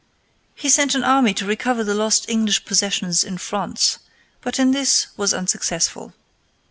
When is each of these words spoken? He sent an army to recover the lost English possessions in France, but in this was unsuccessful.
He 0.55 0.67
sent 0.69 0.95
an 0.95 1.03
army 1.03 1.31
to 1.35 1.45
recover 1.45 1.83
the 1.83 1.93
lost 1.93 2.27
English 2.27 2.65
possessions 2.65 3.23
in 3.23 3.37
France, 3.37 3.99
but 4.41 4.57
in 4.57 4.71
this 4.71 5.05
was 5.15 5.31
unsuccessful. 5.31 6.15